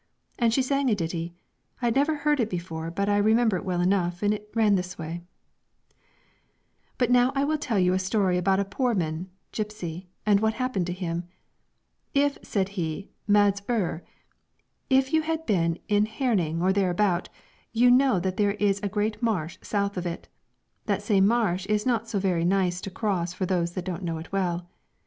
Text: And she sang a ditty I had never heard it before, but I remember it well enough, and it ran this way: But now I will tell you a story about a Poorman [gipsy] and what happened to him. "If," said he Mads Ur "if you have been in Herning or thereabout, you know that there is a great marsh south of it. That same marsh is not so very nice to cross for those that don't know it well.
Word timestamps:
And 0.39 0.51
she 0.51 0.63
sang 0.63 0.89
a 0.89 0.95
ditty 0.95 1.35
I 1.79 1.85
had 1.85 1.95
never 1.95 2.15
heard 2.15 2.39
it 2.39 2.49
before, 2.49 2.89
but 2.89 3.07
I 3.07 3.17
remember 3.17 3.55
it 3.55 3.63
well 3.63 3.79
enough, 3.79 4.23
and 4.23 4.33
it 4.33 4.49
ran 4.55 4.73
this 4.73 4.97
way: 4.97 5.21
But 6.97 7.11
now 7.11 7.31
I 7.35 7.43
will 7.43 7.59
tell 7.59 7.77
you 7.77 7.93
a 7.93 7.99
story 7.99 8.35
about 8.35 8.59
a 8.59 8.65
Poorman 8.65 9.27
[gipsy] 9.51 10.07
and 10.25 10.39
what 10.39 10.55
happened 10.55 10.87
to 10.87 10.91
him. 10.91 11.25
"If," 12.15 12.39
said 12.41 12.69
he 12.69 13.11
Mads 13.27 13.61
Ur 13.69 14.01
"if 14.89 15.13
you 15.13 15.21
have 15.21 15.45
been 15.45 15.77
in 15.87 16.07
Herning 16.07 16.61
or 16.63 16.73
thereabout, 16.73 17.29
you 17.71 17.91
know 17.91 18.19
that 18.21 18.37
there 18.37 18.53
is 18.53 18.79
a 18.81 18.89
great 18.89 19.21
marsh 19.21 19.59
south 19.61 19.97
of 19.97 20.07
it. 20.07 20.27
That 20.87 21.03
same 21.03 21.27
marsh 21.27 21.67
is 21.67 21.85
not 21.85 22.07
so 22.09 22.17
very 22.17 22.43
nice 22.43 22.81
to 22.81 22.89
cross 22.89 23.33
for 23.33 23.45
those 23.45 23.73
that 23.73 23.85
don't 23.85 24.01
know 24.01 24.17
it 24.17 24.31
well. 24.31 24.67